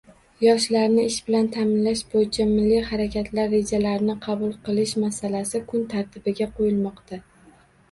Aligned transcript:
Yoshlarni 0.43 1.01
ish 1.09 1.17
bilan 1.27 1.49
taʼminlash 1.55 2.01
boʻyicha 2.13 2.47
Milliy 2.53 2.81
harakatlar 2.87 3.53
rejalarini 3.57 4.17
qabul 4.25 4.57
qilish 4.71 4.97
masalasi 5.07 5.65
kun 5.71 5.87
tartibiga 5.95 6.51
qoʻyilmoqda. 6.59 7.25